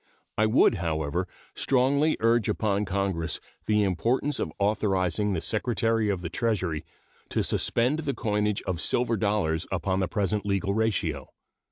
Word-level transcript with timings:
I 0.35 0.47
would, 0.47 0.73
however, 0.81 1.27
strongly 1.53 2.17
urge 2.21 2.49
upon 2.49 2.85
Congress 2.85 3.39
the 3.67 3.83
importance 3.83 4.39
of 4.39 4.51
authorizing 4.57 5.33
the 5.33 5.41
Secretary 5.41 6.09
of 6.09 6.21
the 6.21 6.27
Treasury 6.29 6.83
to 7.29 7.43
suspend 7.43 7.99
the 7.99 8.15
coinage 8.15 8.63
of 8.63 8.81
silver 8.81 9.15
dollars 9.15 9.67
upon 9.71 9.99
the 9.99 10.07
present 10.07 10.43
legal 10.43 10.73
ratio. 10.73 11.29